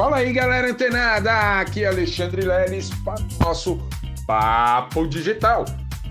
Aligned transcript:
Fala 0.00 0.16
aí, 0.16 0.32
galera 0.32 0.70
antenada! 0.70 1.60
Aqui 1.60 1.84
é 1.84 1.88
Alexandre 1.88 2.40
Leles 2.40 2.88
para 3.04 3.20
o 3.20 3.44
nosso 3.44 3.78
Papo 4.26 5.06
Digital. 5.06 5.66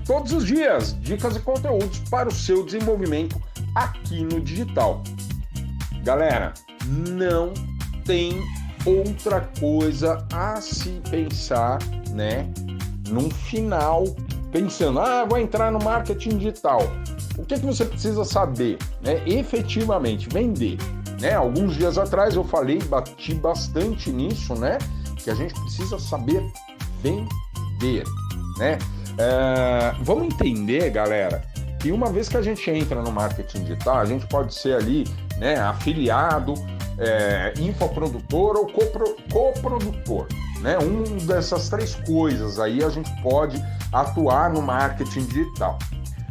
Todos 0.06 0.32
os 0.32 0.46
dias, 0.46 0.96
dicas 1.02 1.36
e 1.36 1.40
conteúdos 1.40 1.98
para 2.08 2.30
o 2.30 2.32
seu 2.32 2.64
desenvolvimento 2.64 3.42
aqui 3.74 4.22
no 4.22 4.42
digital. 4.42 5.02
Galera, 6.04 6.54
não 6.86 7.52
tem 8.06 8.44
outra 8.86 9.50
coisa 9.60 10.24
a 10.32 10.62
se 10.62 11.02
pensar, 11.10 11.80
né? 12.12 12.48
Num 13.10 13.32
final, 13.32 14.04
pensando, 14.52 15.00
ah, 15.00 15.26
vou 15.26 15.40
entrar 15.40 15.72
no 15.72 15.80
marketing 15.80 16.38
digital. 16.38 16.82
O 17.40 17.44
que, 17.44 17.60
que 17.60 17.66
você 17.66 17.86
precisa 17.86 18.24
saber? 18.24 18.78
Né? 19.02 19.24
Efetivamente, 19.26 20.30
vender. 20.30 20.78
Né? 21.20 21.34
Alguns 21.34 21.76
dias 21.76 21.98
atrás 21.98 22.36
eu 22.36 22.44
falei, 22.44 22.80
bati 22.80 23.34
bastante 23.34 24.12
nisso, 24.12 24.56
né? 24.56 24.78
Que 25.18 25.30
a 25.30 25.36
gente 25.36 25.54
precisa 25.54 26.00
saber 26.00 26.42
vender, 27.02 28.04
né? 28.58 28.78
É, 29.18 29.94
vamos 30.02 30.34
entender, 30.34 30.90
galera, 30.92 31.44
que 31.80 31.92
uma 31.92 32.10
vez 32.10 32.30
que 32.30 32.38
a 32.38 32.42
gente 32.42 32.70
entra 32.72 33.02
no 33.02 33.12
marketing 33.12 33.64
digital, 33.64 33.98
a 33.98 34.06
gente 34.06 34.26
pode 34.28 34.54
ser 34.54 34.76
ali, 34.76 35.06
né, 35.38 35.60
afiliado, 35.60 36.54
é, 36.98 37.54
infoprodutor 37.60 38.58
ou 38.58 38.68
copro, 38.68 39.16
coprodutor, 39.32 40.28
né? 40.62 40.78
Um 40.78 41.26
dessas 41.26 41.70
três 41.70 41.96
coisas 41.96 42.60
aí 42.60 42.84
a 42.84 42.90
gente 42.90 43.10
pode 43.22 43.62
atuar 43.92 44.50
no 44.50 44.62
marketing 44.62 45.26
digital. 45.26 45.78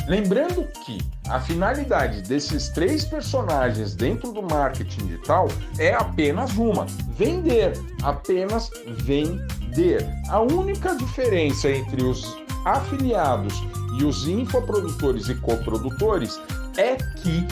Lembrando 0.09 0.67
que 0.87 0.98
a 1.29 1.39
finalidade 1.39 2.23
desses 2.23 2.71
três 2.71 3.05
personagens 3.05 3.95
dentro 3.95 4.33
do 4.33 4.43
marketing 4.43 5.07
digital 5.07 5.49
é 5.79 5.93
apenas 5.93 6.57
uma: 6.57 6.87
vender. 7.11 7.73
Apenas 8.03 8.71
vender. 8.87 10.09
A 10.30 10.41
única 10.41 10.97
diferença 10.97 11.69
entre 11.69 12.02
os 12.02 12.38
afiliados 12.65 13.52
e 14.01 14.05
os 14.05 14.27
infoprodutores 14.27 15.29
e 15.29 15.35
coprodutores 15.35 16.41
é 16.79 16.97
que 16.97 17.47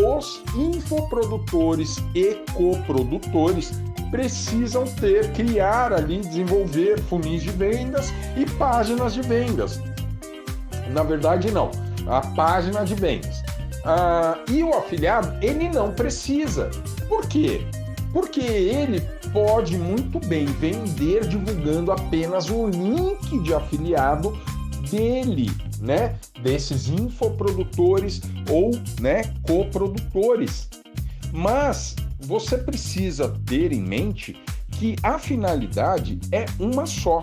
os 0.00 0.40
infoprodutores 0.54 1.96
e 2.14 2.34
coprodutores 2.52 3.72
precisam 4.12 4.84
ter, 4.84 5.32
criar 5.32 5.92
ali, 5.92 6.20
desenvolver 6.20 7.00
funis 7.00 7.42
de 7.42 7.50
vendas 7.50 8.12
e 8.36 8.46
páginas 8.48 9.12
de 9.12 9.22
vendas. 9.22 9.80
Na 10.92 11.02
verdade, 11.02 11.50
não 11.50 11.85
a 12.06 12.20
página 12.20 12.84
de 12.84 12.94
vendas. 12.94 13.42
Ah, 13.84 14.38
e 14.50 14.62
o 14.62 14.74
afiliado, 14.74 15.32
ele 15.40 15.68
não 15.68 15.92
precisa. 15.92 16.70
Por 17.08 17.26
quê? 17.28 17.66
Porque 18.12 18.40
ele 18.40 19.00
pode 19.32 19.76
muito 19.76 20.18
bem 20.26 20.46
vender 20.46 21.26
divulgando 21.26 21.92
apenas 21.92 22.48
o 22.48 22.66
link 22.66 23.38
de 23.42 23.54
afiliado 23.54 24.36
dele, 24.90 25.50
né? 25.80 26.16
Desses 26.42 26.88
infoprodutores 26.88 28.22
ou, 28.50 28.70
né, 29.00 29.22
coprodutores. 29.42 30.68
Mas 31.32 31.94
você 32.20 32.56
precisa 32.56 33.34
ter 33.46 33.72
em 33.72 33.82
mente 33.82 34.36
que 34.72 34.96
a 35.02 35.18
finalidade 35.18 36.18
é 36.32 36.46
uma 36.58 36.86
só. 36.86 37.20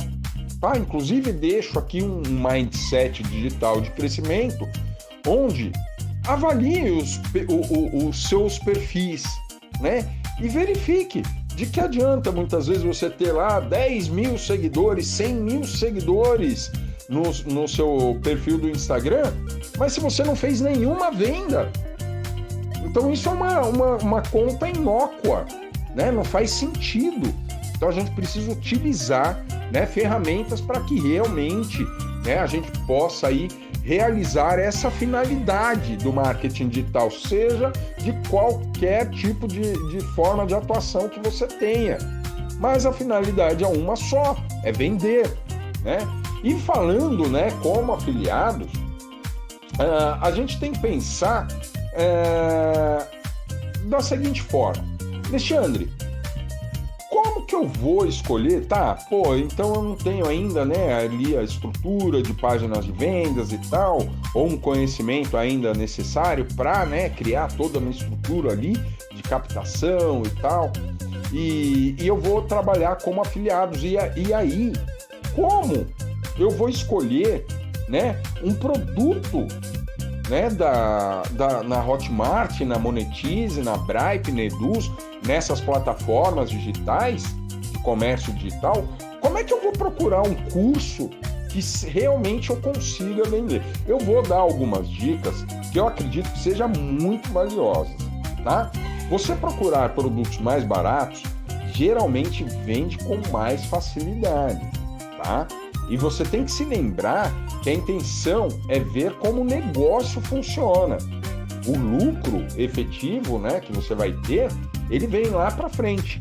Inclusive, 0.78 1.32
deixo 1.32 1.78
aqui 1.78 2.02
um 2.02 2.22
mindset 2.22 3.22
digital 3.24 3.82
de 3.82 3.90
crescimento, 3.92 4.68
onde 5.28 5.72
avalie 6.26 6.92
os, 6.92 7.18
o, 7.50 7.74
o, 7.74 8.08
os 8.08 8.30
seus 8.30 8.58
perfis, 8.60 9.24
né? 9.82 10.10
E 10.40 10.48
verifique 10.48 11.22
de 11.56 11.66
que 11.66 11.80
adianta 11.80 12.32
muitas 12.32 12.68
vezes 12.68 12.84
você 12.84 13.10
ter 13.10 13.32
lá 13.32 13.60
10 13.60 14.08
mil 14.10 14.38
seguidores, 14.38 15.06
100 15.08 15.36
mil 15.36 15.64
seguidores 15.64 16.72
no, 17.10 17.24
no 17.54 17.68
seu 17.68 18.20
perfil 18.24 18.58
do 18.58 18.70
Instagram, 18.70 19.32
mas 19.78 19.94
se 19.94 20.00
você 20.00 20.24
não 20.24 20.36
fez 20.36 20.62
nenhuma 20.62 21.12
venda. 21.12 21.72
Então 22.84 23.12
isso 23.12 23.30
é 23.30 23.32
uma, 23.32 23.62
uma, 23.62 23.98
uma 23.98 24.22
conta 24.22 24.68
inócua, 24.68 25.46
né? 25.96 26.12
Não 26.12 26.24
faz 26.24 26.52
sentido. 26.52 27.34
Então 27.84 27.92
a 27.92 27.96
gente 27.96 28.12
precisa 28.12 28.50
utilizar 28.50 29.44
né, 29.70 29.86
ferramentas 29.86 30.62
para 30.62 30.80
que 30.80 31.02
realmente 31.02 31.86
né, 32.24 32.40
a 32.40 32.46
gente 32.46 32.72
possa 32.88 33.28
aí 33.28 33.50
realizar 33.84 34.58
essa 34.58 34.90
finalidade 34.90 35.98
do 35.98 36.14
marketing 36.14 36.70
digital, 36.70 37.12
seja 37.12 37.74
de 37.98 38.14
qualquer 38.30 39.10
tipo 39.10 39.50
de, 39.50 39.74
de 39.90 40.00
forma 40.16 40.46
de 40.46 40.56
atuação 40.56 41.10
que 41.10 41.20
você 41.20 41.46
tenha. 41.46 41.98
Mas 42.58 42.86
a 42.86 42.94
finalidade 42.94 43.66
é 43.66 43.68
uma 43.68 43.98
só, 43.98 44.38
é 44.64 44.72
vender. 44.72 45.30
Né? 45.84 45.98
E 46.42 46.54
falando 46.54 47.28
né, 47.28 47.52
como 47.62 47.92
afiliados, 47.92 48.72
uh, 49.74 50.22
a 50.22 50.32
gente 50.32 50.58
tem 50.58 50.72
que 50.72 50.80
pensar 50.80 51.50
uh, 51.98 53.90
da 53.90 54.00
seguinte 54.00 54.42
forma. 54.42 54.82
Alexandre, 55.28 55.92
que 57.44 57.56
eu 57.56 57.68
vou 57.68 58.06
escolher? 58.06 58.66
Tá, 58.66 58.96
pô, 59.10 59.36
então 59.36 59.74
eu 59.76 59.84
não 59.84 59.96
tenho 59.96 60.28
ainda, 60.28 60.66
né, 60.66 60.94
ali 60.96 61.38
a 61.38 61.44
estrutura 61.44 62.22
de 62.22 62.34
páginas 62.34 62.86
de 62.86 62.92
vendas 62.92 63.52
e 63.52 63.58
tal, 63.70 64.00
ou 64.34 64.48
um 64.48 64.58
conhecimento 64.58 65.38
ainda 65.38 65.74
necessário 65.74 66.46
para, 66.56 66.86
né, 66.86 67.10
criar 67.10 67.52
toda 67.56 67.80
uma 67.80 67.92
estrutura 67.92 68.52
ali 68.52 68.74
de 69.14 69.24
captação 69.24 70.24
e 70.26 70.30
tal. 70.42 70.72
E, 71.32 71.96
e 72.00 72.08
eu 72.08 72.18
vou 72.18 72.42
trabalhar 72.44 72.98
como 72.98 73.22
afiliados. 73.22 73.84
E, 73.84 73.96
e 74.16 74.34
aí, 74.34 74.74
como 75.36 75.86
eu 76.38 76.50
vou 76.50 76.70
escolher, 76.70 77.46
né, 77.88 78.22
um 78.44 78.54
produto 78.54 79.48
né, 80.30 80.50
da, 80.50 81.24
da, 81.32 81.64
na 81.64 81.86
Hotmart, 81.86 82.62
na 82.62 82.80
Monetize, 82.80 83.62
na 83.62 83.78
Bripe, 83.78 84.32
na 84.32 84.44
Eduz, 84.44 84.92
nessas 85.26 85.60
plataformas 85.60 86.50
digitais, 86.50 87.24
de 87.72 87.80
comércio 87.80 88.34
digital, 88.34 88.86
como 89.22 89.38
é 89.38 89.44
que 89.44 89.54
eu 89.54 89.62
vou 89.62 89.72
procurar 89.72 90.22
um 90.22 90.36
curso 90.52 91.10
que 91.50 91.62
realmente 91.88 92.50
eu 92.50 92.58
consiga 92.58 93.24
vender? 93.24 93.62
Eu 93.88 94.00
vou 94.00 94.22
dar 94.24 94.38
algumas 94.38 94.90
dicas 94.90 95.46
que 95.72 95.80
eu 95.80 95.88
acredito 95.88 96.30
que 96.32 96.40
sejam 96.40 96.68
muito 96.70 97.32
valiosas, 97.32 97.96
tá? 98.44 98.72
Você 99.10 99.36
procurar 99.36 99.90
produtos 99.94 100.40
mais 100.40 100.64
baratos 100.64 101.24
geralmente 101.74 102.44
vende 102.44 102.98
com 103.00 103.20
mais 103.32 103.66
facilidade, 103.66 104.62
tá? 105.24 105.48
E 105.90 105.98
você 105.98 106.24
tem 106.24 106.46
que 106.46 106.52
se 106.52 106.64
lembrar 106.64 107.32
que 107.62 107.70
a 107.70 107.74
intenção 107.74 108.48
é 108.70 108.80
ver 108.80 109.14
como 109.18 109.42
o 109.42 109.46
negócio 109.46 110.22
funciona. 110.22 110.98
O 111.66 111.78
lucro 111.78 112.46
efetivo, 112.58 113.40
né, 113.40 113.60
que 113.60 113.72
você 113.72 113.96
vai 113.96 114.12
ter, 114.12 114.50
ele 114.90 115.08
vem 115.08 115.28
lá 115.28 115.52
para 115.52 115.70
frente. 115.70 116.20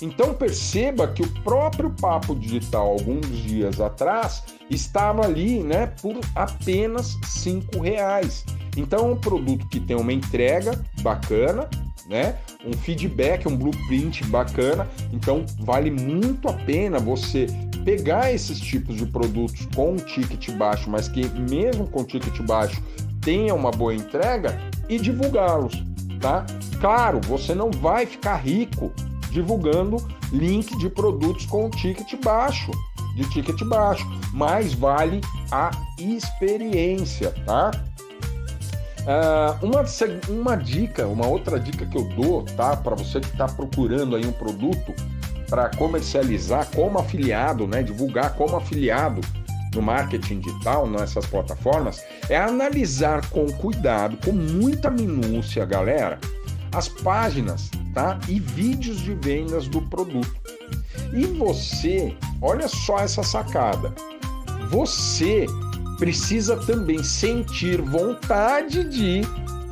Então 0.00 0.32
perceba 0.32 1.08
que 1.08 1.22
o 1.22 1.28
próprio 1.42 1.90
papo 1.90 2.34
digital 2.34 2.86
alguns 2.86 3.26
dias 3.26 3.80
atrás 3.80 4.44
estava 4.70 5.24
ali, 5.24 5.62
né, 5.62 5.88
por 6.00 6.20
apenas 6.34 7.18
cinco 7.24 7.80
reais. 7.80 8.44
Então 8.76 9.00
é 9.00 9.12
um 9.12 9.16
produto 9.16 9.66
que 9.68 9.80
tem 9.80 9.96
uma 9.96 10.12
entrega 10.12 10.80
bacana, 11.02 11.68
né, 12.08 12.36
um 12.64 12.72
feedback, 12.72 13.48
um 13.48 13.56
blueprint 13.56 14.24
bacana. 14.26 14.88
Então 15.12 15.44
vale 15.58 15.90
muito 15.90 16.48
a 16.48 16.52
pena 16.52 16.98
você 16.98 17.46
pegar 17.84 18.32
esses 18.32 18.58
tipos 18.60 18.96
de 18.96 19.06
produtos 19.06 19.66
com 19.74 19.96
ticket 19.96 20.50
baixo, 20.52 20.90
mas 20.90 21.08
que 21.08 21.28
mesmo 21.50 21.86
com 21.88 22.04
ticket 22.04 22.40
baixo 22.42 22.82
tenha 23.20 23.54
uma 23.54 23.70
boa 23.70 23.94
entrega 23.94 24.58
e 24.88 24.98
divulgá-los, 24.98 25.84
tá? 26.20 26.46
Claro, 26.80 27.20
você 27.26 27.54
não 27.54 27.70
vai 27.70 28.06
ficar 28.06 28.36
rico 28.36 28.92
divulgando 29.30 29.96
link 30.32 30.76
de 30.78 30.88
produtos 30.88 31.46
com 31.46 31.68
ticket 31.70 32.14
baixo, 32.22 32.70
de 33.14 33.28
ticket 33.30 33.62
baixo, 33.64 34.06
mas 34.32 34.72
vale 34.72 35.20
a 35.50 35.70
experiência, 35.98 37.34
tá? 37.44 37.70
Uh, 39.08 39.64
uma, 39.64 39.84
uma 40.28 40.56
dica, 40.56 41.06
uma 41.06 41.26
outra 41.26 41.58
dica 41.58 41.86
que 41.86 41.96
eu 41.96 42.04
dou, 42.10 42.42
tá, 42.42 42.76
para 42.76 42.94
você 42.94 43.20
que 43.20 43.28
está 43.28 43.46
procurando 43.46 44.14
aí 44.14 44.26
um 44.26 44.32
produto 44.32 44.92
para 45.48 45.70
comercializar 45.76 46.66
como 46.74 46.98
afiliado, 46.98 47.66
né, 47.66 47.82
divulgar 47.82 48.34
como 48.34 48.56
afiliado 48.56 49.20
no 49.74 49.82
marketing 49.82 50.40
digital, 50.40 50.86
nessas 50.88 51.26
plataformas, 51.26 52.04
é 52.28 52.36
analisar 52.36 53.28
com 53.30 53.46
cuidado, 53.52 54.18
com 54.24 54.32
muita 54.32 54.90
minúcia, 54.90 55.64
galera, 55.64 56.18
as 56.72 56.88
páginas, 56.88 57.70
tá? 57.94 58.18
E 58.28 58.40
vídeos 58.40 59.00
de 59.00 59.14
vendas 59.14 59.68
do 59.68 59.82
produto. 59.82 60.34
E 61.12 61.24
você, 61.26 62.14
olha 62.40 62.68
só 62.68 62.98
essa 62.98 63.22
sacada. 63.22 63.94
Você 64.70 65.46
precisa 65.98 66.56
também 66.56 67.02
sentir 67.02 67.80
vontade 67.80 68.84
de 68.84 69.22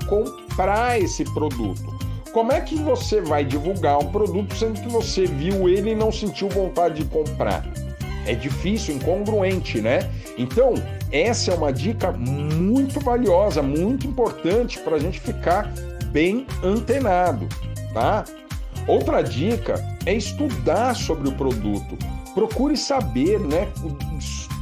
comprar 0.07 1.01
esse 1.01 1.25
produto. 1.33 1.96
Como 2.37 2.53
é 2.53 2.61
que 2.61 2.75
você 2.75 3.19
vai 3.23 3.47
divulgar 3.47 3.97
um 3.99 4.13
produto 4.13 4.55
sendo 4.55 4.79
que 4.79 4.89
você 4.91 5.25
viu 5.25 5.71
ele 5.71 5.93
e 5.93 5.95
não 5.95 6.13
sentiu 6.13 6.51
vontade 6.51 7.03
de 7.03 7.05
comprar? 7.07 7.65
É 8.27 8.35
difícil, 8.35 8.95
incongruente, 8.95 9.81
né? 9.81 10.01
Então, 10.37 10.75
essa 11.11 11.53
é 11.53 11.55
uma 11.55 11.73
dica 11.73 12.13
muito 12.13 13.01
valiosa, 13.01 13.63
muito 13.63 14.07
importante 14.07 14.79
para 14.81 14.97
a 14.97 14.99
gente 14.99 15.19
ficar 15.19 15.73
bem 16.09 16.47
antenado, 16.63 17.49
tá? 17.95 18.27
Outra 18.87 19.23
dica 19.23 19.83
é 20.05 20.13
estudar 20.13 20.95
sobre 20.95 21.31
o 21.31 21.33
produto. 21.33 21.97
Procure 22.35 22.77
saber, 22.77 23.41
né, 23.41 23.67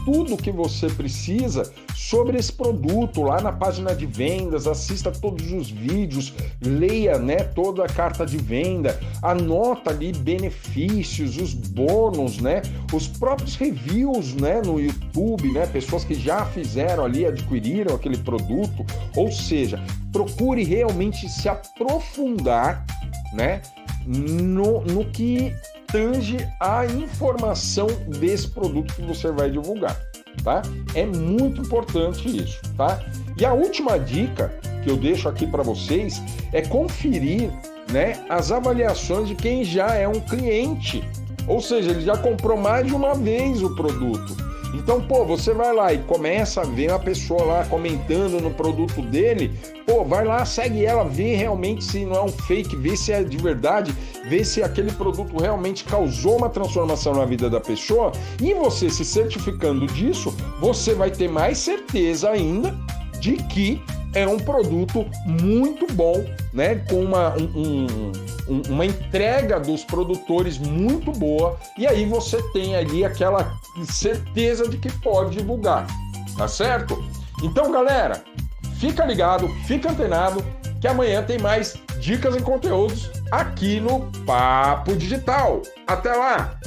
tudo 0.05 0.37
que 0.37 0.53
você 0.53 0.87
precisa 0.87 1.73
sobre 2.09 2.39
esse 2.39 2.53
produto 2.53 3.23
lá 3.23 3.41
na 3.41 3.51
página 3.51 3.95
de 3.95 4.05
vendas, 4.05 4.67
assista 4.67 5.11
todos 5.11 5.51
os 5.53 5.71
vídeos, 5.71 6.35
leia, 6.61 7.19
né, 7.19 7.37
toda 7.37 7.85
a 7.85 7.89
carta 7.89 8.27
de 8.27 8.37
venda, 8.37 8.99
anota 9.23 9.91
ali 9.91 10.13
benefícios, 10.13 11.39
os 11.39 11.55
bônus, 11.55 12.39
né, 12.39 12.61
os 12.93 13.09
próprios 13.09 13.57
reviews, 13.57 14.35
né, 14.35 14.61
no 14.61 14.79
YouTube, 14.79 15.51
né, 15.53 15.67
pessoas 15.67 16.05
que 16.05 16.15
já 16.15 16.45
fizeram 16.45 17.07
ali, 17.07 17.25
adquiriram 17.25 17.95
aquele 17.95 18.19
produto, 18.19 18.85
ou 19.17 19.33
seja, 19.33 19.83
procure 20.13 20.63
realmente 20.63 21.27
se 21.27 21.49
aprofundar, 21.49 22.85
né, 23.33 23.63
no, 24.07 24.83
no 24.83 25.07
que 25.07 25.55
tange 25.87 26.37
a 26.61 26.85
informação 26.85 27.87
desse 28.19 28.49
produto 28.49 28.93
que 28.95 29.03
você 29.03 29.31
vai 29.31 29.51
divulgar, 29.51 29.99
tá? 30.43 30.63
É 30.95 31.05
muito 31.05 31.61
importante 31.61 32.29
isso, 32.29 32.61
tá? 32.77 33.01
E 33.39 33.45
a 33.45 33.53
última 33.53 33.99
dica 33.99 34.55
que 34.83 34.91
eu 34.91 34.97
deixo 34.97 35.29
aqui 35.29 35.47
para 35.47 35.63
vocês 35.63 36.23
é 36.53 36.63
conferir, 36.63 37.51
né, 37.91 38.25
as 38.29 38.53
avaliações 38.53 39.29
de 39.29 39.35
quem 39.35 39.65
já 39.65 39.95
é 39.95 40.07
um 40.07 40.21
cliente, 40.21 41.03
ou 41.47 41.61
seja, 41.61 41.91
ele 41.91 42.01
já 42.01 42.17
comprou 42.17 42.57
mais 42.57 42.87
de 42.87 42.95
uma 42.95 43.15
vez 43.15 43.63
o 43.63 43.75
produto. 43.75 44.37
Então, 44.75 45.01
pô, 45.01 45.25
você 45.25 45.55
vai 45.55 45.73
lá 45.73 45.93
e 45.93 45.99
começa 45.99 46.61
a 46.61 46.65
ver 46.65 46.91
a 46.91 46.99
pessoa 46.99 47.45
lá 47.45 47.65
comentando 47.65 48.41
no 48.41 48.51
produto 48.51 49.01
dele, 49.01 49.57
pô, 49.87 50.05
vai 50.05 50.25
lá, 50.25 50.45
segue 50.45 50.85
ela, 50.85 51.05
vê 51.05 51.37
realmente 51.37 51.85
se 51.85 52.05
não 52.05 52.17
é 52.17 52.23
um 52.23 52.29
fake, 52.29 52.77
vê 52.77 52.97
se 52.97 53.13
é 53.13 53.23
de 53.23 53.37
verdade, 53.37 53.95
vê 54.29 54.45
se 54.45 54.63
aquele 54.63 54.93
produto 54.93 55.41
realmente 55.41 55.85
causou 55.85 56.37
uma 56.37 56.51
transformação 56.51 57.15
na 57.15 57.25
vida 57.25 57.49
da 57.49 57.61
pessoa, 57.61 58.13
e 58.43 58.53
você 58.53 58.91
se 58.91 59.05
certificando 59.05 59.87
disso, 59.87 60.35
você 60.61 60.95
vai 60.95 61.11
ter 61.11 61.29
mais 61.29 61.59
certeza 61.59 62.31
ainda 62.31 62.75
de 63.21 63.37
que 63.37 63.81
é 64.15 64.27
um 64.27 64.39
produto 64.39 65.07
muito 65.27 65.93
bom, 65.93 66.25
né? 66.53 66.77
Com 66.89 67.03
uma, 67.03 67.35
um, 67.37 67.87
um, 68.49 68.63
uma 68.69 68.85
entrega 68.85 69.59
dos 69.59 69.85
produtores 69.85 70.59
muito 70.59 71.13
boa, 71.13 71.59
e 71.79 71.87
aí 71.87 72.05
você 72.07 72.43
tem 72.53 72.77
ali 72.77 73.05
aquela 73.05 73.55
certeza 73.91 74.69
de 74.69 74.79
que 74.79 74.91
pode 75.01 75.37
divulgar, 75.37 75.87
tá 76.37 76.49
certo? 76.49 77.03
Então, 77.43 77.71
galera, 77.71 78.23
fica 78.79 79.05
ligado, 79.05 79.49
fica 79.67 79.91
antenado, 79.91 80.45
que 80.81 80.89
amanhã 80.89 81.23
tem 81.23 81.39
mais 81.39 81.75
dicas 81.99 82.37
e 82.37 82.41
conteúdos 82.41 83.11
aqui 83.31 83.81
no 83.81 84.01
Papo 84.27 84.95
Digital. 84.95 85.63
Até 85.87 86.13
lá! 86.13 86.59